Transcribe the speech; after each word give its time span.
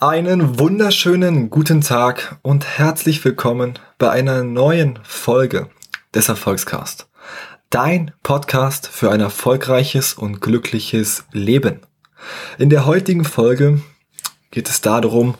Einen 0.00 0.58
wunderschönen 0.58 1.50
guten 1.50 1.82
Tag 1.82 2.38
und 2.40 2.64
herzlich 2.64 3.22
willkommen 3.22 3.78
bei 3.98 4.10
einer 4.10 4.42
neuen 4.42 4.98
Folge 5.02 5.68
des 6.14 6.30
Erfolgscast. 6.30 7.10
Dein 7.68 8.12
Podcast 8.22 8.88
für 8.88 9.10
ein 9.10 9.20
erfolgreiches 9.20 10.14
und 10.14 10.40
glückliches 10.40 11.24
Leben. 11.32 11.80
In 12.56 12.70
der 12.70 12.86
heutigen 12.86 13.24
Folge 13.24 13.82
geht 14.50 14.70
es 14.70 14.80
darum, 14.80 15.34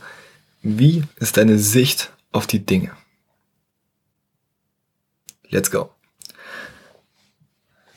wie 0.63 1.05
ist 1.17 1.39
deine 1.39 1.59
Sicht 1.59 2.13
auf 2.31 2.47
die 2.47 2.67
Dinge? 2.67 2.91
Let's 5.49 5.71
go. 5.71 5.91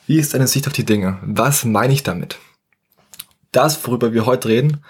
Wie 0.06 0.18
ist 0.18 0.34
deine 0.34 0.46
Sicht 0.46 0.66
auf 0.66 0.72
die 0.72 0.84
Dinge? 0.84 1.18
Was 1.22 1.64
meine 1.64 1.92
ich 1.92 2.02
damit? 2.02 2.38
Das, 3.52 3.86
worüber 3.86 4.12
wir 4.12 4.26
heute 4.26 4.48
reden, 4.48 4.84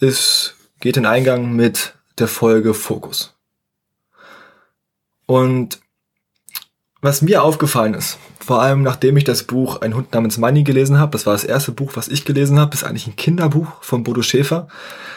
ist 0.00 0.56
geht 0.80 0.96
in 0.96 1.06
Eingang 1.06 1.54
mit 1.54 1.94
der 2.18 2.28
Folge 2.28 2.74
Fokus. 2.74 3.34
Und 5.26 5.80
was 7.00 7.22
mir 7.22 7.42
aufgefallen 7.42 7.94
ist, 7.94 8.18
vor 8.38 8.62
allem 8.62 8.82
nachdem 8.82 9.16
ich 9.16 9.24
das 9.24 9.44
Buch 9.44 9.80
Ein 9.80 9.94
Hund 9.94 10.12
namens 10.12 10.38
Money 10.38 10.62
gelesen 10.62 10.98
habe, 10.98 11.12
das 11.12 11.26
war 11.26 11.34
das 11.34 11.44
erste 11.44 11.72
Buch, 11.72 11.92
was 11.94 12.08
ich 12.08 12.24
gelesen 12.24 12.58
habe, 12.58 12.74
ist 12.74 12.84
eigentlich 12.84 13.06
ein 13.06 13.16
Kinderbuch 13.16 13.82
von 13.82 14.04
Bodo 14.04 14.22
Schäfer, 14.22 14.68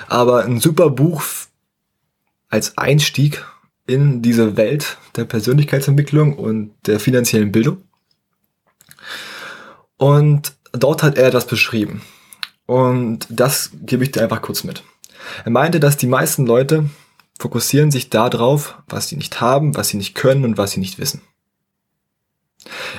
aber 0.07 0.43
ein 0.43 0.59
super 0.59 0.89
Buch 0.89 1.23
als 2.49 2.77
Einstieg 2.77 3.45
in 3.85 4.21
diese 4.21 4.57
Welt 4.57 4.97
der 5.15 5.25
Persönlichkeitsentwicklung 5.25 6.37
und 6.37 6.73
der 6.85 6.99
finanziellen 6.99 7.51
Bildung. 7.51 7.86
Und 9.97 10.53
dort 10.71 11.03
hat 11.03 11.17
er 11.17 11.31
das 11.31 11.47
beschrieben. 11.47 12.01
Und 12.65 13.25
das 13.29 13.71
gebe 13.81 14.03
ich 14.03 14.11
dir 14.11 14.21
einfach 14.21 14.41
kurz 14.41 14.63
mit. 14.63 14.83
Er 15.45 15.51
meinte, 15.51 15.79
dass 15.79 15.97
die 15.97 16.07
meisten 16.07 16.45
Leute 16.45 16.89
fokussieren 17.39 17.91
sich 17.91 18.09
darauf, 18.09 18.75
was 18.87 19.07
sie 19.07 19.15
nicht 19.15 19.41
haben, 19.41 19.75
was 19.75 19.89
sie 19.89 19.97
nicht 19.97 20.15
können 20.15 20.43
und 20.43 20.57
was 20.57 20.71
sie 20.71 20.79
nicht 20.79 20.99
wissen. 20.99 21.21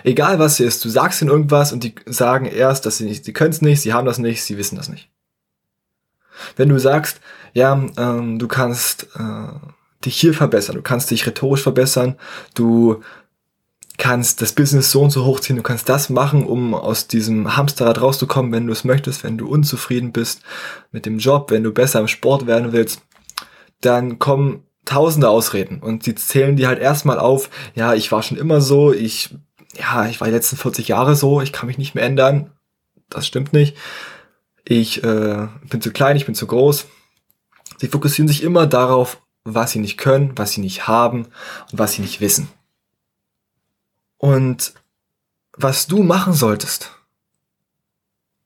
Egal 0.04 0.38
was 0.38 0.54
es 0.54 0.60
ist, 0.60 0.84
du 0.84 0.88
sagst 0.88 1.20
ihnen 1.20 1.30
irgendwas 1.30 1.72
und 1.72 1.84
die 1.84 1.94
sagen 2.06 2.46
erst, 2.46 2.86
dass 2.86 2.98
sie 2.98 3.04
nicht, 3.04 3.24
sie 3.24 3.32
können 3.32 3.50
es 3.50 3.62
nicht, 3.62 3.80
sie 3.80 3.92
haben 3.92 4.06
das 4.06 4.18
nicht, 4.18 4.42
sie 4.42 4.56
wissen 4.56 4.76
das 4.76 4.88
nicht. 4.88 5.10
Wenn 6.56 6.68
du 6.68 6.78
sagst, 6.78 7.20
ja, 7.52 7.72
ähm, 7.96 8.38
du 8.38 8.48
kannst 8.48 9.08
äh, 9.16 10.04
dich 10.04 10.18
hier 10.18 10.34
verbessern, 10.34 10.76
du 10.76 10.82
kannst 10.82 11.10
dich 11.10 11.26
rhetorisch 11.26 11.62
verbessern, 11.62 12.16
du 12.54 13.02
kannst 13.98 14.40
das 14.40 14.52
Business 14.52 14.90
so 14.90 15.02
und 15.02 15.10
so 15.10 15.24
hochziehen, 15.24 15.56
du 15.56 15.62
kannst 15.62 15.88
das 15.88 16.08
machen, 16.08 16.46
um 16.46 16.74
aus 16.74 17.08
diesem 17.08 17.56
Hamsterrad 17.56 18.00
rauszukommen, 18.00 18.52
wenn 18.52 18.66
du 18.66 18.72
es 18.72 18.84
möchtest, 18.84 19.24
wenn 19.24 19.36
du 19.36 19.48
unzufrieden 19.48 20.12
bist 20.12 20.42
mit 20.92 21.04
dem 21.04 21.18
Job, 21.18 21.50
wenn 21.50 21.64
du 21.64 21.72
besser 21.72 22.00
im 22.00 22.08
Sport 22.08 22.46
werden 22.46 22.72
willst, 22.72 23.02
dann 23.80 24.18
kommen 24.18 24.64
tausende 24.84 25.28
Ausreden 25.28 25.80
und 25.82 26.04
sie 26.04 26.14
zählen 26.14 26.56
dir 26.56 26.68
halt 26.68 26.78
erstmal 26.78 27.18
auf, 27.18 27.50
ja, 27.74 27.92
ich 27.92 28.10
war 28.10 28.22
schon 28.22 28.38
immer 28.38 28.60
so, 28.60 28.92
ich, 28.92 29.34
ja, 29.76 30.06
ich 30.06 30.20
war 30.20 30.28
die 30.28 30.34
letzten 30.34 30.56
40 30.56 30.88
Jahre 30.88 31.14
so, 31.14 31.42
ich 31.42 31.52
kann 31.52 31.66
mich 31.66 31.76
nicht 31.76 31.94
mehr 31.94 32.04
ändern, 32.04 32.52
das 33.10 33.26
stimmt 33.26 33.52
nicht, 33.52 33.76
ich 34.64 35.02
äh, 35.02 35.48
bin 35.68 35.80
zu 35.80 35.90
klein, 35.90 36.16
ich 36.16 36.26
bin 36.26 36.34
zu 36.34 36.46
groß. 36.46 36.86
Sie 37.78 37.88
fokussieren 37.88 38.28
sich 38.28 38.42
immer 38.42 38.66
darauf, 38.66 39.20
was 39.44 39.72
sie 39.72 39.78
nicht 39.78 39.98
können, 39.98 40.32
was 40.36 40.52
sie 40.52 40.60
nicht 40.60 40.88
haben 40.88 41.26
und 41.72 41.78
was 41.78 41.92
sie 41.92 42.02
nicht 42.02 42.20
wissen. 42.20 42.48
Und 44.18 44.74
was 45.52 45.86
du 45.86 46.02
machen 46.02 46.32
solltest, 46.32 46.92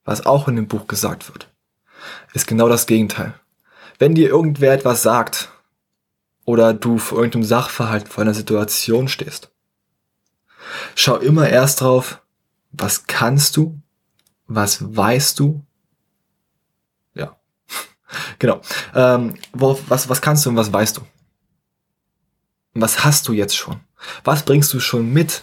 was 0.05 0.27
auch 0.27 0.49
in 0.49 0.57
dem 0.57 0.69
Buch 0.69 0.87
gesagt 0.87 1.29
wird, 1.29 1.51
ist 2.35 2.47
genau 2.47 2.69
das 2.69 2.87
Gegenteil. 2.87 3.35
Wenn 3.99 4.15
dir 4.15 4.29
irgendwer 4.29 4.73
etwas 4.73 5.03
sagt 5.03 5.51
oder 6.45 6.75
du 6.75 6.99
vor 6.99 7.19
irgendeinem 7.19 7.45
Sachverhalt, 7.45 8.09
vor 8.09 8.23
einer 8.23 8.35
Situation 8.35 9.09
stehst, 9.09 9.51
schau 10.95 11.17
immer 11.17 11.49
erst 11.49 11.81
drauf, 11.81 12.21
was 12.73 13.07
kannst 13.07 13.57
du, 13.57 13.81
was 14.47 14.97
weißt 14.97 15.39
du, 15.39 15.65
ja, 17.15 17.37
genau, 18.39 18.61
ähm, 18.95 19.39
wo, 19.53 19.79
was, 19.89 20.09
was 20.09 20.21
kannst 20.21 20.45
du 20.45 20.51
und 20.51 20.57
was 20.57 20.73
weißt 20.73 20.97
du? 20.97 21.03
Und 22.75 22.81
was 22.81 23.05
hast 23.05 23.29
du 23.29 23.33
jetzt 23.33 23.57
schon? 23.57 23.81
Was 24.25 24.45
bringst 24.45 24.73
du 24.73 24.81
schon 24.81 25.13
mit 25.13 25.43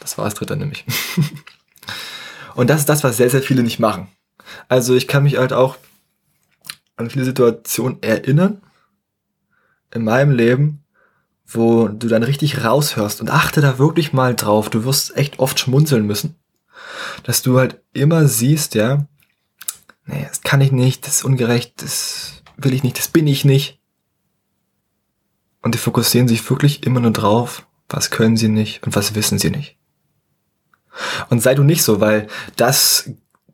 das 0.00 0.18
war 0.18 0.24
das 0.24 0.34
dritte 0.34 0.56
nämlich. 0.56 0.84
Und 2.54 2.68
das 2.68 2.80
ist 2.80 2.88
das, 2.88 3.04
was 3.04 3.16
sehr, 3.16 3.30
sehr 3.30 3.42
viele 3.42 3.62
nicht 3.62 3.78
machen. 3.78 4.08
Also 4.68 4.94
ich 4.94 5.06
kann 5.06 5.22
mich 5.22 5.38
halt 5.38 5.52
auch 5.52 5.76
an 6.96 7.10
viele 7.10 7.24
Situationen 7.24 8.02
erinnern 8.02 8.60
in 9.92 10.04
meinem 10.04 10.30
Leben, 10.32 10.84
wo 11.46 11.88
du 11.88 12.08
dann 12.08 12.22
richtig 12.22 12.64
raushörst 12.64 13.20
und 13.20 13.30
achte 13.30 13.60
da 13.60 13.78
wirklich 13.78 14.12
mal 14.12 14.34
drauf. 14.34 14.70
Du 14.70 14.84
wirst 14.84 15.16
echt 15.16 15.38
oft 15.38 15.58
schmunzeln 15.58 16.06
müssen, 16.06 16.36
dass 17.24 17.42
du 17.42 17.58
halt 17.58 17.80
immer 17.92 18.28
siehst, 18.28 18.74
ja, 18.74 19.06
nee, 20.06 20.24
das 20.28 20.42
kann 20.42 20.60
ich 20.60 20.70
nicht, 20.70 21.06
das 21.06 21.16
ist 21.16 21.24
ungerecht, 21.24 21.82
das 21.82 22.42
will 22.56 22.74
ich 22.74 22.82
nicht, 22.82 22.98
das 22.98 23.08
bin 23.08 23.26
ich 23.26 23.44
nicht. 23.44 23.80
Und 25.62 25.74
die 25.74 25.78
fokussieren 25.78 26.28
sich 26.28 26.48
wirklich 26.48 26.84
immer 26.86 27.00
nur 27.00 27.10
drauf, 27.10 27.66
was 27.88 28.10
können 28.10 28.36
sie 28.36 28.48
nicht 28.48 28.82
und 28.84 28.94
was 28.94 29.14
wissen 29.14 29.38
sie 29.38 29.50
nicht. 29.50 29.76
Und 31.28 31.40
sei 31.40 31.54
du 31.54 31.62
nicht 31.62 31.82
so, 31.82 32.00
weil 32.00 32.26
das, 32.56 33.10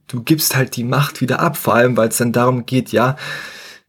du 0.06 0.22
gibst 0.22 0.56
halt 0.56 0.76
die 0.76 0.84
Macht 0.84 1.20
wieder 1.20 1.40
ab, 1.40 1.56
vor 1.56 1.74
allem 1.74 1.96
weil 1.96 2.08
es 2.08 2.18
dann 2.18 2.32
darum 2.32 2.66
geht, 2.66 2.92
ja, 2.92 3.16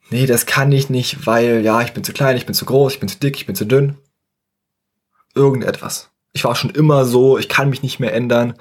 nee, 0.09 0.25
das 0.25 0.46
kann 0.46 0.72
ich 0.72 0.90
nicht, 0.90 1.25
weil, 1.25 1.63
ja, 1.63 1.81
ich 1.81 1.94
bin 1.94 2.03
zu 2.03 2.13
klein, 2.13 2.38
ich 2.38 2.46
bin 2.46 2.56
zu 2.56 2.66
groß, 2.66 2.94
ich 2.94 3.00
bin 3.00 3.09
zu 3.09 3.19
dick, 3.19 3.35
ich 3.38 3.46
bin 3.46 3.56
zu 3.56 3.66
dünn. 3.66 3.97
Irgendetwas. 5.35 6.09
Ich 6.34 6.44
war 6.44 6.56
schon 6.56 6.69
immer 6.72 7.06
so, 7.06 7.38
ich 7.38 7.50
kann 7.50 7.69
mich 7.69 7.84
nicht 7.84 8.00
mehr 8.00 8.13
ändern. 8.13 8.56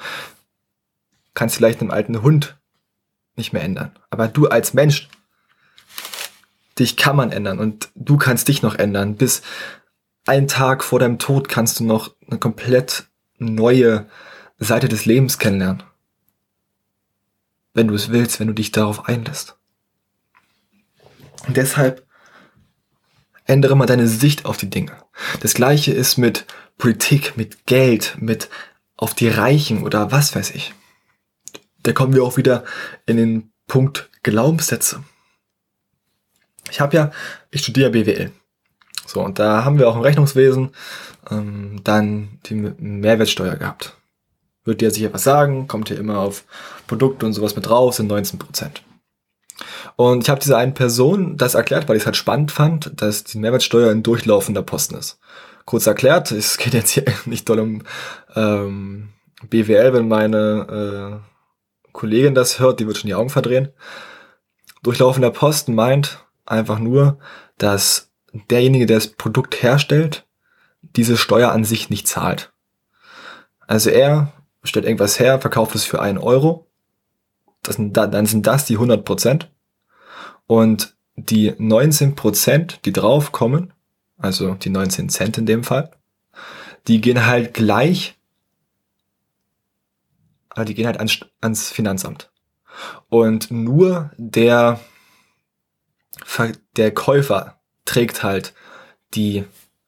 Kannst 1.35 1.57
vielleicht 1.57 1.81
einem 1.81 1.91
alten 1.91 2.23
Hund 2.23 2.59
nicht 3.37 3.53
mehr 3.53 3.63
ändern. 3.63 3.93
Aber 4.11 4.29
du 4.29 4.49
als 4.49 4.75
Mensch, 4.75 5.09
dich 6.79 6.97
kann 6.97 7.17
man 7.17 7.33
ändern 7.33 7.59
und 7.59 7.91
du 7.95 8.17
kannst 8.17 8.49
dich 8.49 8.63
noch 8.63 8.75
ändern. 8.75 9.17
Bis 9.17 9.43
einen 10.27 10.49
Tag 10.49 10.85
vor 10.85 10.99
deinem 10.99 11.19
Tod 11.19 11.49
kannst 11.49 11.81
du 11.81 11.85
noch 11.85 12.15
eine 12.29 12.39
komplett 12.39 13.07
neue 13.39 14.07
Seite 14.59 14.89
des 14.89 15.05
Lebens 15.05 15.39
kennenlernen. 15.39 15.83
Wenn 17.75 17.89
du 17.89 17.95
es 17.95 18.11
willst, 18.11 18.41
wenn 18.41 18.47
du 18.47 18.55
dich 18.55 18.73
darauf 18.73 19.07
einlässt. 19.07 19.57
Und 21.47 21.57
deshalb 21.57 22.07
ändere 23.45 23.77
mal 23.77 23.87
deine 23.87 24.09
Sicht 24.09 24.45
auf 24.47 24.57
die 24.57 24.71
Dinge. 24.71 24.93
Das 25.41 25.55
gleiche 25.55 25.93
ist 25.93 26.17
mit 26.17 26.47
Politik, 26.79 27.37
mit 27.37 27.67
Geld, 27.67 28.17
mit 28.19 28.49
auf 28.97 29.15
die 29.15 29.29
Reichen 29.29 29.83
oder 29.83 30.11
was 30.11 30.35
weiß 30.35 30.53
ich. 30.53 30.75
Da 31.83 31.93
kommen 31.93 32.15
wir 32.15 32.25
auch 32.25 32.37
wieder 32.37 32.65
in 33.05 33.17
den 33.17 33.53
Punkt 33.67 34.11
Glaubenssätze. 34.23 35.05
Ich 36.71 36.81
habe 36.81 36.97
ja, 36.97 37.11
ich 37.51 37.63
studiere 37.63 37.91
BWL. 37.91 38.33
So, 39.07 39.23
und 39.23 39.39
da 39.39 39.65
haben 39.65 39.79
wir 39.79 39.89
auch 39.89 39.95
im 39.95 40.03
Rechnungswesen 40.03 40.73
ähm, 41.31 41.81
dann 41.85 42.41
die 42.47 42.55
Mehrwertsteuer 42.55 43.55
gehabt 43.57 43.96
wird 44.67 44.81
dir 44.81 44.91
sicher 44.91 45.13
was 45.13 45.25
sagen, 45.25 45.69
kommt 45.69 45.89
hier 45.89 45.99
immer 45.99 46.19
auf 46.19 46.45
Produkte 46.87 47.27
und 47.27 47.33
sowas 47.33 47.57
mit 47.57 47.67
drauf, 47.67 47.95
sind 47.95 48.09
19 48.09 48.39
Prozent. 48.39 48.83
Und 49.97 50.25
ich 50.25 50.31
habe 50.31 50.41
dieser 50.41 50.59
einen 50.59 50.75
Person 50.75 51.37
das 51.37 51.55
erklärt, 51.55 51.89
weil 51.89 51.97
ich 51.97 52.03
es 52.03 52.07
halt 52.07 52.17
spannend 52.17 52.53
fand, 52.53 53.01
dass 53.01 53.25
die 53.25 53.39
Mehrwertsteuer 53.39 53.91
ein 53.91 54.03
durchlaufender 54.03 54.63
Posten 54.63 54.97
ist. 54.97 55.19
Kurz 55.65 55.87
erklärt, 55.87 56.31
es 56.31 56.59
geht 56.59 56.75
jetzt 56.75 56.91
hier 56.91 57.05
nicht 57.25 57.49
doll 57.49 57.61
um 57.61 57.83
ähm, 58.35 59.11
BWL, 59.49 59.95
wenn 59.95 60.09
meine 60.09 61.23
äh, 61.23 61.93
Kollegin 61.93 62.35
das 62.35 62.61
hört, 62.61 62.81
die 62.81 62.87
wird 62.87 62.99
schon 62.99 63.09
die 63.09 63.15
Augen 63.15 63.31
verdrehen. 63.31 63.71
Durchlaufender 64.83 65.31
Posten 65.31 65.75
meint 65.75 66.25
einfach 66.45 66.79
nur, 66.79 67.19
dass 67.59 68.13
derjenige, 68.51 68.87
der 68.87 68.99
das 68.99 69.09
Produkt 69.09 69.63
herstellt, 69.63 70.27
diese 70.83 71.17
Steuer 71.17 71.53
an 71.53 71.65
sich 71.65 71.91
nicht 71.91 72.07
zahlt. 72.07 72.53
Also 73.67 73.91
er 73.91 74.33
stellt 74.67 74.85
irgendwas 74.85 75.19
her, 75.19 75.41
verkauft 75.41 75.75
es 75.75 75.85
für 75.85 76.01
einen 76.01 76.19
Euro. 76.19 76.67
Das 77.63 77.77
sind, 77.77 77.97
dann 77.97 78.27
sind 78.27 78.47
das 78.47 78.65
die 78.65 78.75
100 78.75 79.05
Prozent. 79.05 79.51
Und 80.47 80.97
die 81.17 81.55
19 81.59 82.15
Prozent, 82.15 82.81
die 82.85 82.93
draufkommen, 82.93 83.73
also 84.19 84.55
die 84.55 84.71
19 84.71 85.09
Cent 85.09 85.39
in 85.39 85.47
dem 85.47 85.65
Fall, 85.65 85.91
die 86.87 87.01
gehen 87.01 87.27
halt 87.27 87.55
gleich, 87.55 88.19
äh, 90.55 90.65
die 90.65 90.75
gehen 90.75 90.87
halt 90.87 90.99
ans, 90.99 91.21
ans 91.41 91.71
Finanzamt. 91.71 92.31
Und 93.09 93.51
nur 93.51 94.11
der, 94.17 94.81
der 96.77 96.93
Käufer 96.93 97.59
trägt 97.85 98.23
halt 98.23 98.55
die 99.15 99.45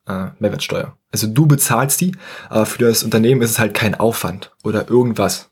äh, 0.06 0.30
Mehrwertsteuer. 0.38 0.97
Also 1.10 1.26
du 1.26 1.46
bezahlst 1.46 2.00
die, 2.00 2.16
aber 2.48 2.66
für 2.66 2.84
das 2.84 3.02
Unternehmen 3.02 3.42
ist 3.42 3.52
es 3.52 3.58
halt 3.58 3.74
kein 3.74 3.94
Aufwand 3.94 4.52
oder 4.62 4.88
irgendwas. 4.88 5.50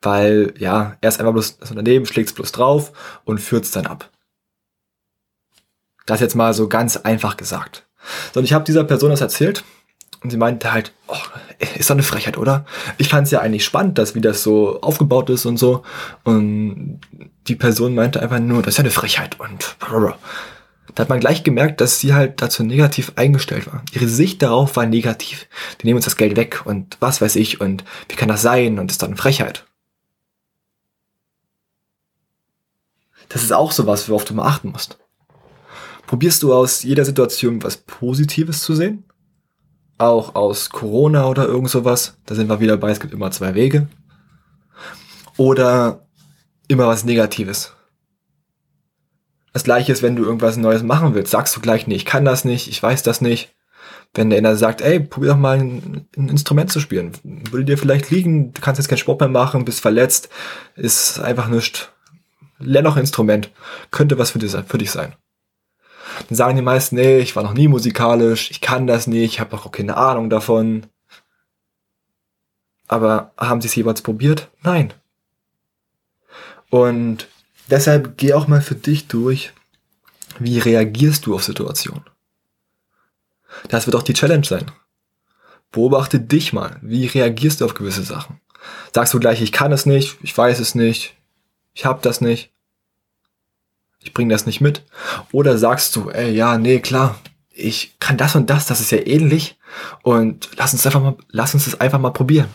Weil, 0.00 0.54
ja, 0.58 0.96
erst 1.00 1.18
einmal 1.18 1.32
bloß 1.32 1.58
das 1.58 1.70
Unternehmen 1.70 2.06
schlägt 2.06 2.28
es 2.28 2.34
bloß 2.34 2.52
drauf 2.52 2.92
und 3.24 3.40
führt 3.40 3.64
es 3.64 3.70
dann 3.70 3.86
ab. 3.86 4.10
Das 6.06 6.20
jetzt 6.20 6.34
mal 6.34 6.52
so 6.52 6.68
ganz 6.68 6.96
einfach 6.96 7.36
gesagt. 7.36 7.86
So, 8.32 8.40
und 8.40 8.44
ich 8.44 8.52
habe 8.52 8.64
dieser 8.64 8.84
Person 8.84 9.10
das 9.10 9.20
erzählt 9.20 9.64
und 10.22 10.30
sie 10.30 10.36
meinte 10.36 10.72
halt, 10.72 10.92
oh, 11.08 11.16
ist 11.76 11.90
doch 11.90 11.94
eine 11.94 12.02
Frechheit, 12.02 12.38
oder? 12.38 12.64
Ich 12.98 13.08
fand 13.08 13.26
es 13.26 13.30
ja 13.30 13.40
eigentlich 13.40 13.64
spannend, 13.64 13.98
dass 13.98 14.14
wie 14.14 14.20
das 14.20 14.42
so 14.42 14.80
aufgebaut 14.80 15.30
ist 15.30 15.46
und 15.46 15.56
so. 15.56 15.84
Und 16.24 17.00
die 17.48 17.56
Person 17.56 17.94
meinte 17.94 18.20
einfach 18.20 18.38
nur, 18.38 18.62
das 18.62 18.74
ist 18.74 18.78
ja 18.78 18.84
eine 18.84 18.90
Frechheit 18.90 19.40
und 19.40 19.76
da 20.94 21.02
hat 21.02 21.08
man 21.08 21.20
gleich 21.20 21.42
gemerkt, 21.42 21.80
dass 21.80 22.00
sie 22.00 22.12
halt 22.12 22.42
dazu 22.42 22.64
negativ 22.64 23.12
eingestellt 23.16 23.66
war. 23.66 23.82
Ihre 23.92 24.08
Sicht 24.08 24.42
darauf 24.42 24.76
war 24.76 24.84
negativ. 24.86 25.48
Die 25.80 25.86
nehmen 25.86 25.96
uns 25.96 26.04
das 26.04 26.16
Geld 26.16 26.36
weg 26.36 26.62
und 26.64 26.96
was 27.00 27.20
weiß 27.20 27.36
ich 27.36 27.60
und 27.60 27.84
wie 28.08 28.16
kann 28.16 28.28
das 28.28 28.42
sein 28.42 28.78
und 28.78 28.90
ist 28.90 29.02
eine 29.02 29.16
Frechheit. 29.16 29.64
Das 33.28 33.42
ist 33.42 33.52
auch 33.52 33.72
sowas, 33.72 34.08
worauf 34.08 34.24
du 34.24 34.34
mal 34.34 34.46
achten 34.46 34.70
musst. 34.70 34.98
Probierst 36.06 36.42
du 36.42 36.52
aus 36.52 36.82
jeder 36.82 37.06
Situation 37.06 37.62
was 37.62 37.78
Positives 37.78 38.62
zu 38.62 38.74
sehen? 38.74 39.04
Auch 39.96 40.34
aus 40.34 40.68
Corona 40.68 41.26
oder 41.26 41.46
irgend 41.46 41.70
sowas? 41.70 42.18
Da 42.26 42.34
sind 42.34 42.48
wir 42.48 42.60
wieder 42.60 42.76
bei, 42.76 42.90
es 42.90 43.00
gibt 43.00 43.14
immer 43.14 43.30
zwei 43.30 43.54
Wege. 43.54 43.88
Oder 45.38 46.06
immer 46.68 46.88
was 46.88 47.04
Negatives? 47.04 47.72
Das 49.52 49.64
gleiche 49.64 49.92
ist, 49.92 50.02
wenn 50.02 50.16
du 50.16 50.24
irgendwas 50.24 50.56
Neues 50.56 50.82
machen 50.82 51.14
willst. 51.14 51.30
Sagst 51.30 51.54
du 51.56 51.60
gleich, 51.60 51.86
nee, 51.86 51.94
ich 51.94 52.06
kann 52.06 52.24
das 52.24 52.44
nicht, 52.44 52.68
ich 52.68 52.82
weiß 52.82 53.02
das 53.02 53.20
nicht. 53.20 53.54
Wenn 54.14 54.30
der 54.30 54.38
einer 54.38 54.56
sagt, 54.56 54.82
ey, 54.82 55.00
probier 55.00 55.30
doch 55.30 55.38
mal 55.38 55.58
ein, 55.58 56.06
ein, 56.16 56.28
Instrument 56.28 56.70
zu 56.70 56.80
spielen. 56.80 57.12
Würde 57.22 57.64
dir 57.64 57.78
vielleicht 57.78 58.10
liegen, 58.10 58.52
du 58.52 58.60
kannst 58.60 58.78
jetzt 58.78 58.88
keinen 58.88 58.98
Sport 58.98 59.20
mehr 59.20 59.28
machen, 59.28 59.64
bist 59.64 59.80
verletzt, 59.80 60.28
ist 60.76 61.18
einfach 61.18 61.48
nichts. 61.48 61.88
Lern 62.58 62.84
noch 62.84 62.96
ein 62.96 63.02
Instrument. 63.02 63.50
Könnte 63.90 64.18
was 64.18 64.30
für, 64.30 64.38
dich, 64.38 64.52
für 64.66 64.78
dich 64.78 64.90
sein. 64.90 65.14
Dann 66.28 66.36
sagen 66.36 66.56
die 66.56 66.62
meisten, 66.62 66.96
nee, 66.96 67.18
ich 67.18 67.36
war 67.36 67.42
noch 67.42 67.54
nie 67.54 67.68
musikalisch, 67.68 68.50
ich 68.50 68.60
kann 68.60 68.86
das 68.86 69.06
nicht, 69.06 69.34
ich 69.34 69.40
habe 69.40 69.56
auch 69.56 69.70
keine 69.72 69.96
Ahnung 69.96 70.28
davon. 70.28 70.86
Aber 72.86 73.32
haben 73.38 73.62
sie 73.62 73.68
es 73.68 73.74
jeweils 73.74 74.02
probiert? 74.02 74.50
Nein. 74.62 74.92
Und 76.68 77.28
deshalb 77.68 78.16
geh 78.16 78.34
auch 78.34 78.48
mal 78.48 78.62
für 78.62 78.74
dich 78.74 79.08
durch, 79.08 79.52
wie 80.38 80.58
reagierst 80.58 81.26
du 81.26 81.34
auf 81.34 81.44
Situationen. 81.44 82.04
Das 83.68 83.86
wird 83.86 83.96
auch 83.96 84.02
die 84.02 84.14
Challenge 84.14 84.44
sein. 84.44 84.70
Beobachte 85.70 86.20
dich 86.20 86.52
mal. 86.52 86.78
Wie 86.82 87.06
reagierst 87.06 87.60
du 87.60 87.64
auf 87.64 87.74
gewisse 87.74 88.02
Sachen? 88.02 88.40
Sagst 88.94 89.12
du 89.14 89.20
gleich, 89.20 89.42
ich 89.42 89.52
kann 89.52 89.72
es 89.72 89.86
nicht, 89.86 90.16
ich 90.22 90.36
weiß 90.36 90.60
es 90.60 90.74
nicht, 90.74 91.14
ich 91.74 91.84
hab 91.84 92.02
das 92.02 92.20
nicht 92.20 92.52
ich 94.02 94.12
bringe 94.12 94.32
das 94.32 94.46
nicht 94.46 94.60
mit. 94.60 94.82
Oder 95.30 95.58
sagst 95.58 95.94
du, 95.96 96.10
ey, 96.10 96.30
ja, 96.32 96.58
nee, 96.58 96.80
klar, 96.80 97.18
ich 97.50 97.98
kann 98.00 98.16
das 98.16 98.34
und 98.36 98.50
das, 98.50 98.66
das 98.66 98.80
ist 98.80 98.90
ja 98.90 98.98
ähnlich 98.98 99.58
und 100.02 100.50
lass 100.56 100.72
uns 100.72 100.86
einfach 100.86 101.02
mal, 101.02 101.16
lass 101.28 101.54
uns 101.54 101.64
das 101.66 101.80
einfach 101.80 101.98
mal 101.98 102.10
probieren. 102.10 102.48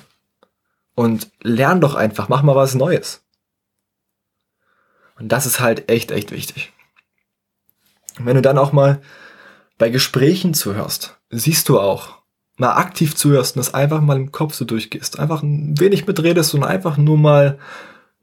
Und 0.96 1.30
lern 1.42 1.80
doch 1.80 1.96
einfach, 1.96 2.28
mach 2.28 2.42
mal 2.42 2.56
was 2.56 2.74
Neues. 2.74 3.24
Und 5.20 5.30
das 5.30 5.46
ist 5.46 5.60
halt 5.60 5.90
echt, 5.90 6.12
echt 6.12 6.32
wichtig. 6.32 6.72
Wenn 8.20 8.36
du 8.36 8.42
dann 8.42 8.58
auch 8.58 8.72
mal 8.72 9.02
bei 9.78 9.90
Gesprächen 9.90 10.54
zuhörst, 10.54 11.18
siehst 11.30 11.70
du 11.70 11.80
auch, 11.80 12.18
mal 12.58 12.74
aktiv 12.74 13.16
zuhörst 13.16 13.56
und 13.56 13.60
das 13.60 13.74
einfach 13.74 14.02
mal 14.02 14.18
im 14.18 14.32
Kopf 14.32 14.54
so 14.54 14.66
durchgehst, 14.66 15.20
einfach 15.20 15.44
ein 15.44 15.80
wenig 15.80 16.08
mitredest 16.08 16.54
und 16.56 16.64
einfach 16.64 16.98
nur 16.98 17.18
mal 17.18 17.60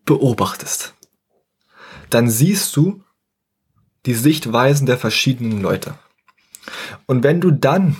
beobachtest, 0.04 0.94
dann 2.10 2.28
siehst 2.28 2.76
du, 2.76 3.02
die 4.06 4.14
Sichtweisen 4.14 4.86
der 4.86 4.98
verschiedenen 4.98 5.62
Leute. 5.62 5.94
Und 7.06 7.22
wenn 7.22 7.40
du 7.40 7.50
dann 7.50 7.96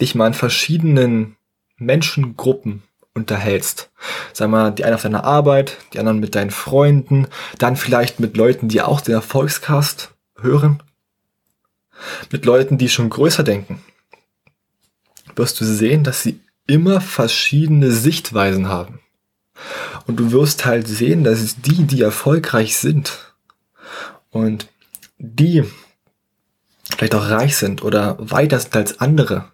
dich 0.00 0.14
mal 0.14 0.28
in 0.28 0.34
verschiedenen 0.34 1.36
Menschengruppen 1.76 2.82
unterhältst, 3.16 3.90
sag 4.32 4.50
mal, 4.50 4.70
die 4.70 4.84
einen 4.84 4.94
auf 4.94 5.02
deiner 5.02 5.24
Arbeit, 5.24 5.76
die 5.92 5.98
anderen 5.98 6.20
mit 6.20 6.34
deinen 6.34 6.50
Freunden, 6.50 7.26
dann 7.58 7.76
vielleicht 7.76 8.20
mit 8.20 8.36
Leuten, 8.36 8.68
die 8.68 8.82
auch 8.82 9.00
den 9.00 9.14
Erfolgscast 9.14 10.14
hören, 10.38 10.82
mit 12.30 12.44
Leuten, 12.44 12.78
die 12.78 12.88
schon 12.88 13.10
größer 13.10 13.42
denken, 13.42 13.82
wirst 15.34 15.60
du 15.60 15.64
sehen, 15.64 16.04
dass 16.04 16.22
sie 16.22 16.40
immer 16.66 17.00
verschiedene 17.00 17.90
Sichtweisen 17.90 18.68
haben. 18.68 19.00
Und 20.06 20.16
du 20.16 20.32
wirst 20.32 20.66
halt 20.66 20.86
sehen, 20.86 21.24
dass 21.24 21.56
die, 21.56 21.84
die 21.84 22.02
erfolgreich 22.02 22.76
sind, 22.76 23.26
und 24.36 24.68
die 25.18 25.64
vielleicht 26.90 27.14
auch 27.14 27.30
reich 27.30 27.56
sind 27.56 27.82
oder 27.82 28.16
weiter 28.18 28.60
sind 28.60 28.76
als 28.76 29.00
andere, 29.00 29.50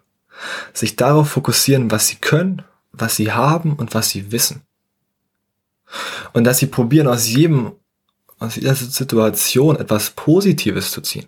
sich 0.73 0.95
darauf 0.95 1.29
fokussieren, 1.29 1.89
was 1.89 2.07
sie 2.07 2.15
können, 2.15 2.63
was 2.93 3.15
sie 3.15 3.31
haben 3.31 3.73
und 3.73 3.93
was 3.93 4.09
sie 4.09 4.31
wissen. 4.31 4.61
Und 6.31 6.45
dass 6.45 6.59
sie 6.59 6.67
probieren, 6.67 7.07
aus 7.07 7.27
jedem, 7.27 7.73
aus 8.39 8.55
jeder 8.55 8.75
Situation 8.75 9.75
etwas 9.75 10.11
Positives 10.11 10.91
zu 10.91 11.01
ziehen. 11.01 11.27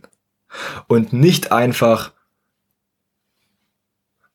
Und 0.88 1.12
nicht 1.12 1.52
einfach 1.52 2.12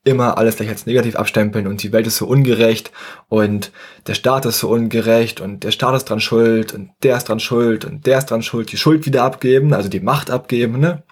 immer 0.05 0.39
alles 0.39 0.57
gleich 0.57 0.69
als 0.69 0.87
negativ 0.87 1.17
abstempeln 1.17 1.67
und 1.67 1.83
die 1.83 1.93
Welt 1.93 2.07
ist 2.07 2.17
so 2.17 2.27
ungerecht 2.27 2.91
und 3.29 3.71
der 4.07 4.15
Staat 4.15 4.47
ist 4.47 4.59
so 4.59 4.71
ungerecht 4.71 5.41
und 5.41 5.63
der 5.63 5.73
Staat 5.73 5.95
ist 5.95 6.07
dran 6.07 6.21
schuld 6.21 6.73
und 6.73 6.91
der 7.03 7.19
ist 7.19 7.29
dran 7.29 7.41
schuld 7.41 7.85
und 7.85 8.07
der 8.07 8.19
ist 8.19 8.27
dran 8.27 8.43
schuld, 8.43 8.73
die 8.73 8.79
Schuld 8.79 9.05
wieder 9.05 9.25
abgeben, 9.25 9.75
also 9.75 9.91
die 9.91 10.01
Macht 10.01 10.31
abgeben, 10.31 10.81
ne? 10.81 11.03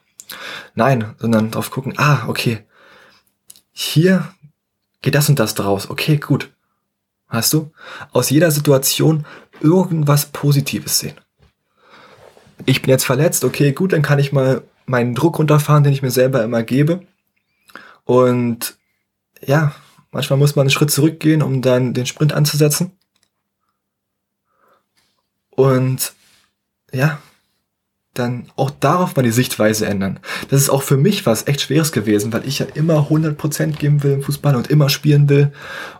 Nein, 0.75 1.15
sondern 1.19 1.51
drauf 1.51 1.71
gucken, 1.71 1.95
ah, 1.99 2.29
okay, 2.29 2.61
hier 3.73 4.29
geht 5.03 5.15
das 5.15 5.29
und 5.29 5.39
das 5.39 5.55
draus, 5.55 5.91
okay, 5.91 6.17
gut. 6.17 6.51
Hast 7.29 7.53
du? 7.53 7.73
Aus 8.13 8.31
jeder 8.31 8.51
Situation 8.51 9.27
irgendwas 9.61 10.27
Positives 10.27 10.99
sehen. 10.99 11.17
Ich 12.65 12.83
bin 12.83 12.91
jetzt 12.91 13.05
verletzt, 13.05 13.45
okay, 13.45 13.73
gut, 13.73 13.93
dann 13.93 14.03
kann 14.03 14.19
ich 14.19 14.33
mal 14.33 14.63
meinen 14.87 15.15
Druck 15.15 15.39
runterfahren, 15.39 15.85
den 15.85 15.93
ich 15.93 16.03
mir 16.03 16.11
selber 16.11 16.43
immer 16.43 16.63
gebe. 16.63 17.07
Und 18.05 18.79
ja, 19.45 19.75
manchmal 20.11 20.39
muss 20.39 20.57
man 20.57 20.65
einen 20.65 20.71
Schritt 20.71 20.91
zurückgehen, 20.91 21.43
um 21.43 21.61
dann 21.61 21.93
den 21.95 22.07
Sprint 22.07 22.33
anzusetzen. 22.33 22.93
Und 25.51 26.15
ja, 26.93 27.21
dann 28.19 28.47
auch 28.57 28.71
darauf 28.71 29.17
mal 29.17 29.23
die 29.23 29.31
Sichtweise 29.31 29.87
ändern. 29.87 30.21
Das 30.51 30.61
ist 30.61 30.71
auch 30.71 30.83
für 30.83 30.97
mich 30.97 31.27
was 31.27 31.47
echt 31.47 31.61
Schweres 31.63 31.93
gewesen, 31.93 32.33
weil 32.33 32.47
ich 32.47 32.59
ja 32.59 32.67
immer 32.75 33.09
100% 33.09 33.77
geben 33.79 34.03
will 34.03 34.15
im 34.15 34.23
Fußball 34.23 34.57
und 34.57 34.71
immer 34.71 34.89
spielen 34.89 35.29
will. 35.29 35.53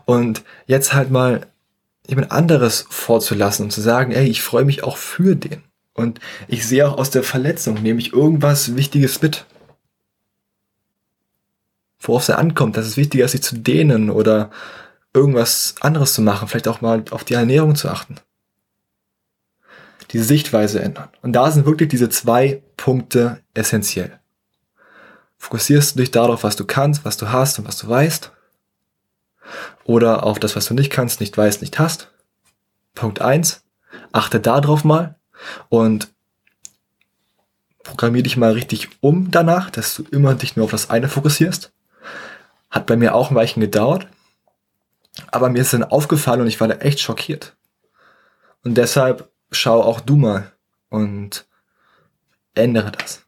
Und 0.05 0.43
jetzt 0.67 0.93
halt 0.93 1.11
mal 1.11 1.47
jemand 2.07 2.31
anderes 2.31 2.85
vorzulassen 2.89 3.65
und 3.65 3.71
zu 3.71 3.81
sagen, 3.81 4.11
ey, 4.11 4.27
ich 4.27 4.41
freue 4.41 4.65
mich 4.65 4.83
auch 4.83 4.97
für 4.97 5.35
den. 5.35 5.63
Und 5.93 6.19
ich 6.47 6.65
sehe 6.65 6.87
auch 6.87 6.97
aus 6.97 7.09
der 7.09 7.23
Verletzung, 7.23 7.81
nehme 7.81 7.99
ich 7.99 8.13
irgendwas 8.13 8.75
Wichtiges 8.75 9.21
mit 9.21 9.45
worauf 11.99 12.23
es 12.23 12.29
ankommt, 12.29 12.77
dass 12.77 12.85
es 12.85 12.97
wichtiger 12.97 13.25
ist, 13.25 13.31
sich 13.31 13.43
zu 13.43 13.57
dehnen 13.57 14.09
oder 14.09 14.49
irgendwas 15.13 15.75
anderes 15.81 16.13
zu 16.13 16.21
machen, 16.21 16.47
vielleicht 16.47 16.67
auch 16.67 16.81
mal 16.81 17.03
auf 17.11 17.23
die 17.23 17.33
Ernährung 17.33 17.75
zu 17.75 17.89
achten. 17.89 18.15
Die 20.11 20.19
Sichtweise 20.19 20.81
ändern. 20.81 21.09
Und 21.21 21.33
da 21.33 21.51
sind 21.51 21.65
wirklich 21.65 21.89
diese 21.89 22.09
zwei 22.09 22.63
Punkte 22.77 23.41
essentiell. 23.53 24.19
Fokussierst 25.37 25.95
du 25.95 25.99
dich 25.99 26.11
darauf, 26.11 26.43
was 26.43 26.55
du 26.55 26.65
kannst, 26.65 27.05
was 27.05 27.17
du 27.17 27.31
hast 27.31 27.59
und 27.59 27.67
was 27.67 27.77
du 27.77 27.87
weißt? 27.87 28.31
Oder 29.85 30.23
auf 30.23 30.39
das, 30.39 30.55
was 30.55 30.65
du 30.65 30.73
nicht 30.73 30.91
kannst, 30.91 31.19
nicht 31.19 31.37
weißt, 31.37 31.61
nicht 31.61 31.79
hast? 31.79 32.11
Punkt 32.93 33.21
eins: 33.21 33.63
Achte 34.11 34.39
darauf 34.39 34.83
mal 34.83 35.15
und 35.69 36.09
programmier 37.83 38.23
dich 38.23 38.37
mal 38.37 38.51
richtig 38.51 38.89
um 39.01 39.31
danach, 39.31 39.69
dass 39.69 39.95
du 39.95 40.03
immer 40.11 40.35
dich 40.35 40.55
nur 40.55 40.65
auf 40.65 40.71
das 40.71 40.89
eine 40.89 41.09
fokussierst. 41.09 41.71
Hat 42.69 42.85
bei 42.85 42.95
mir 42.95 43.15
auch 43.15 43.31
ein 43.31 43.35
Weichen 43.35 43.61
gedauert. 43.61 44.07
Aber 45.31 45.49
mir 45.49 45.61
ist 45.61 45.73
dann 45.73 45.83
aufgefallen 45.83 46.41
und 46.41 46.47
ich 46.47 46.61
war 46.61 46.67
da 46.67 46.75
echt 46.75 46.99
schockiert. 46.99 47.55
Und 48.63 48.75
deshalb 48.75 49.29
schau 49.51 49.81
auch 49.81 49.99
du 49.99 50.15
mal 50.15 50.51
und 50.89 51.45
ändere 52.55 52.91
das. 52.91 53.23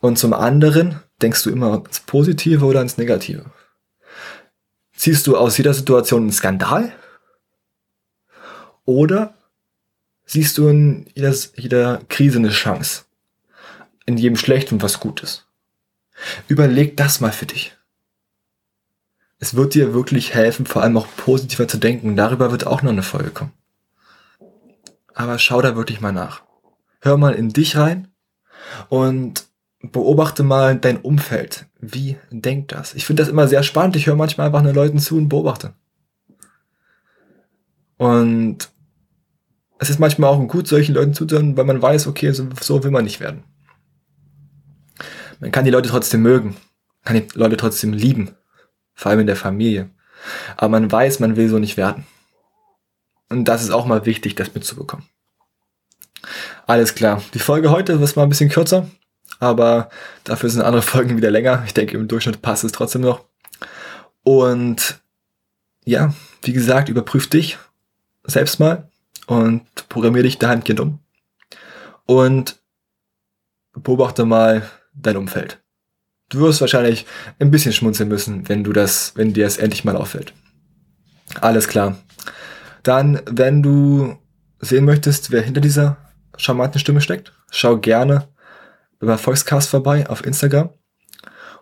Und 0.00 0.18
zum 0.18 0.32
anderen 0.32 1.00
denkst 1.20 1.44
du 1.44 1.50
immer 1.50 1.84
ins 1.86 2.00
Positive 2.00 2.64
oder 2.64 2.82
ins 2.82 2.98
Negative. 2.98 3.46
Ziehst 4.94 5.26
du 5.26 5.36
aus 5.36 5.56
jeder 5.56 5.74
Situation 5.74 6.22
einen 6.22 6.32
Skandal? 6.32 6.92
Oder 8.84 9.34
siehst 10.24 10.58
du 10.58 10.68
in 10.68 11.06
jeder, 11.14 11.34
jeder 11.56 12.02
Krise 12.08 12.38
eine 12.38 12.50
Chance? 12.50 13.04
In 14.04 14.16
jedem 14.16 14.36
Schlechten 14.36 14.82
was 14.82 15.00
Gutes? 15.00 15.46
Überleg 16.48 16.96
das 16.96 17.20
mal 17.20 17.32
für 17.32 17.46
dich. 17.46 17.76
Es 19.38 19.54
wird 19.54 19.74
dir 19.74 19.92
wirklich 19.92 20.34
helfen, 20.34 20.66
vor 20.66 20.82
allem 20.82 20.96
auch 20.96 21.08
positiver 21.16 21.66
zu 21.66 21.78
denken. 21.78 22.14
Darüber 22.14 22.50
wird 22.50 22.66
auch 22.66 22.82
noch 22.82 22.92
eine 22.92 23.02
Folge 23.02 23.30
kommen. 23.30 23.52
Aber 25.14 25.38
schau 25.38 25.60
da 25.62 25.76
wirklich 25.76 26.00
mal 26.00 26.12
nach. 26.12 26.42
Hör 27.00 27.16
mal 27.16 27.34
in 27.34 27.50
dich 27.50 27.76
rein 27.76 28.08
und 28.88 29.46
beobachte 29.80 30.42
mal 30.42 30.76
dein 30.76 30.98
Umfeld. 30.98 31.66
Wie 31.80 32.16
denkt 32.30 32.72
das? 32.72 32.94
Ich 32.94 33.04
finde 33.04 33.22
das 33.22 33.30
immer 33.30 33.48
sehr 33.48 33.62
spannend. 33.62 33.96
Ich 33.96 34.06
höre 34.06 34.16
manchmal 34.16 34.46
einfach 34.46 34.62
nur 34.62 34.72
Leuten 34.72 34.98
zu 34.98 35.16
und 35.16 35.28
beobachte. 35.28 35.74
Und 37.96 38.70
es 39.78 39.90
ist 39.90 39.98
manchmal 39.98 40.30
auch 40.30 40.46
gut, 40.46 40.68
solchen 40.68 40.94
Leuten 40.94 41.14
zuzuhören, 41.14 41.56
weil 41.56 41.64
man 41.64 41.82
weiß, 41.82 42.06
okay, 42.06 42.30
so, 42.32 42.48
so 42.60 42.84
will 42.84 42.92
man 42.92 43.04
nicht 43.04 43.20
werden. 43.20 43.42
Man 45.40 45.50
kann 45.50 45.64
die 45.64 45.72
Leute 45.72 45.88
trotzdem 45.88 46.22
mögen, 46.22 46.56
kann 47.04 47.16
die 47.16 47.26
Leute 47.34 47.56
trotzdem 47.56 47.92
lieben, 47.92 48.30
vor 48.94 49.10
allem 49.10 49.20
in 49.20 49.26
der 49.26 49.36
Familie. 49.36 49.90
Aber 50.56 50.68
man 50.68 50.90
weiß, 50.90 51.18
man 51.18 51.34
will 51.34 51.48
so 51.48 51.58
nicht 51.58 51.76
werden. 51.76 52.06
Und 53.32 53.46
das 53.46 53.62
ist 53.62 53.70
auch 53.70 53.86
mal 53.86 54.06
wichtig, 54.06 54.34
das 54.34 54.54
mitzubekommen. 54.54 55.06
Alles 56.66 56.94
klar. 56.94 57.22
Die 57.34 57.38
Folge 57.38 57.70
heute 57.70 57.94
ist 57.94 58.16
mal 58.16 58.24
ein 58.24 58.28
bisschen 58.28 58.50
kürzer, 58.50 58.88
aber 59.40 59.88
dafür 60.24 60.50
sind 60.50 60.62
andere 60.62 60.82
Folgen 60.92 61.16
wieder 61.16 61.30
länger. 61.30 61.62
Ich 61.66 61.74
denke, 61.74 61.96
im 61.96 62.08
Durchschnitt 62.08 62.42
passt 62.42 62.64
es 62.64 62.72
trotzdem 62.72 63.02
noch. 63.02 63.24
Und 64.22 65.00
ja, 65.84 66.14
wie 66.42 66.52
gesagt, 66.52 66.88
überprüf 66.88 67.28
dich 67.28 67.58
selbst 68.24 68.60
mal 68.60 68.88
und 69.26 69.64
programmier 69.88 70.22
dich 70.22 70.38
dahingehend 70.38 70.80
um. 70.80 70.98
Und 72.06 72.60
beobachte 73.72 74.24
mal 74.24 74.68
dein 74.94 75.16
Umfeld. 75.16 75.60
Du 76.28 76.40
wirst 76.40 76.60
wahrscheinlich 76.60 77.06
ein 77.38 77.50
bisschen 77.50 77.72
schmunzeln 77.72 78.08
müssen, 78.08 78.48
wenn 78.48 78.62
du 78.62 78.72
das, 78.72 79.12
wenn 79.16 79.32
dir 79.32 79.44
das 79.44 79.56
endlich 79.56 79.84
mal 79.84 79.96
auffällt. 79.96 80.34
Alles 81.40 81.68
klar. 81.68 81.96
Dann, 82.82 83.20
wenn 83.26 83.62
du 83.62 84.16
sehen 84.60 84.84
möchtest, 84.84 85.30
wer 85.30 85.42
hinter 85.42 85.60
dieser 85.60 85.96
charmanten 86.36 86.80
Stimme 86.80 87.00
steckt, 87.00 87.32
schau 87.50 87.78
gerne 87.78 88.28
über 89.00 89.18
Volkscast 89.18 89.68
vorbei 89.68 90.08
auf 90.08 90.24
Instagram. 90.24 90.70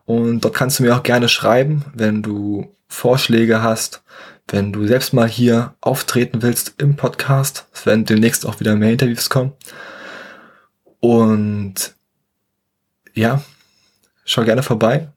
Und 0.04 0.40
dort 0.40 0.54
kannst 0.54 0.78
du 0.78 0.82
mir 0.82 0.96
auch 0.96 1.02
gerne 1.02 1.28
schreiben, 1.28 1.84
wenn 1.94 2.22
du 2.22 2.74
Vorschläge 2.88 3.62
hast, 3.62 4.02
wenn 4.48 4.72
du 4.72 4.86
selbst 4.86 5.12
mal 5.12 5.28
hier 5.28 5.74
auftreten 5.80 6.42
willst 6.42 6.74
im 6.78 6.96
Podcast. 6.96 7.66
Es 7.72 7.86
werden 7.86 8.04
demnächst 8.04 8.44
auch 8.44 8.60
wieder 8.60 8.74
mehr 8.74 8.92
Interviews 8.92 9.30
kommen. 9.30 9.52
Und 10.98 11.94
ja, 13.14 13.42
schau 14.24 14.44
gerne 14.44 14.62
vorbei. 14.62 15.08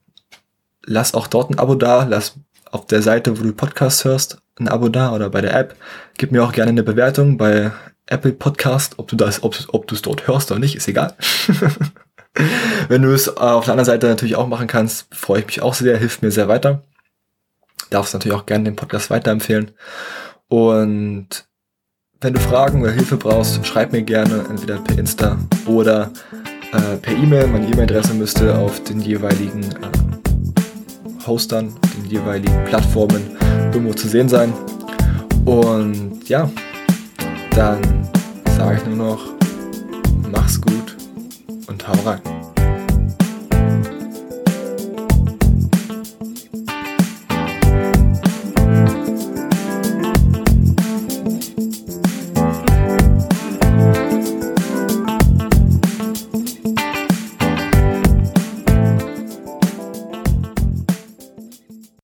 Lass 0.86 1.14
auch 1.14 1.28
dort 1.28 1.50
ein 1.50 1.60
Abo 1.60 1.76
da. 1.76 2.04
Lass 2.04 2.36
auf 2.72 2.86
der 2.86 3.02
Seite, 3.02 3.40
wo 3.40 3.44
du 3.44 3.54
Podcasts 3.54 4.06
hörst, 4.06 4.38
ein 4.60 4.68
Abo 4.68 4.90
da 4.90 5.14
oder 5.14 5.30
bei 5.30 5.42
der 5.42 5.56
App. 5.56 5.76
Gib 6.18 6.32
mir 6.32 6.44
auch 6.44 6.52
gerne 6.52 6.70
eine 6.70 6.84
Bewertung 6.84 7.38
bei 7.38 7.72
Apple 8.08 8.34
Podcast. 8.34 8.96
Ob 8.98 9.08
du 9.08 9.16
das, 9.16 9.44
ob, 9.44 9.56
ob 9.70 9.88
du 9.88 9.96
es 9.96 10.02
dort 10.02 10.28
hörst 10.28 10.52
oder 10.52 10.60
nicht, 10.60 10.76
ist 10.76 10.88
egal. 10.88 11.16
Wenn 12.88 13.02
du 13.02 13.14
es 13.14 13.30
auf 13.38 13.66
der 13.66 13.74
anderen 13.74 13.86
Seite 13.86 14.08
natürlich 14.08 14.36
auch 14.36 14.48
machen 14.48 14.68
kannst, 14.68 15.08
freue 15.14 15.40
ich 15.40 15.46
mich 15.46 15.62
auch 15.62 15.74
sehr, 15.74 15.98
hilft 15.98 16.22
mir 16.22 16.32
sehr 16.32 16.48
weiter 16.48 16.84
darfst 17.94 18.14
natürlich 18.14 18.38
auch 18.38 18.46
gerne 18.46 18.66
den 18.66 18.76
Podcast 18.76 19.10
weiterempfehlen. 19.10 19.72
Und 20.48 21.46
wenn 22.22 22.34
du 22.34 22.40
Fragen 22.40 22.82
oder 22.82 22.92
Hilfe 22.92 23.18
brauchst, 23.18 23.66
schreib 23.66 23.92
mir 23.92 24.04
gerne 24.04 24.46
entweder 24.50 24.80
per 24.80 24.98
Insta 24.98 25.38
oder 25.66 26.12
äh, 26.72 26.98
per 26.98 27.14
E-Mail. 27.14 27.48
Meine 27.48 27.68
E-Mail-Adresse 27.68 28.14
müsste 28.14 28.58
auf 28.58 28.84
den 28.84 29.02
jeweiligen 29.02 29.64
äh, 29.64 30.23
Hostern, 31.28 31.74
den 31.98 32.10
jeweiligen 32.10 32.64
Plattformen 32.66 33.38
irgendwo 33.74 33.94
zu 33.94 34.08
sehen 34.08 34.30
sein. 34.30 34.54
Und 35.46 36.28
ja, 36.28 36.50
dann 37.56 37.82
sage 38.58 38.78
ich 38.78 38.86
nur 38.86 39.08
noch, 39.08 39.26
mach's 40.32 40.60
gut 40.60 40.96
und 41.68 41.88
hau 41.88 41.94
rein. 42.06 42.43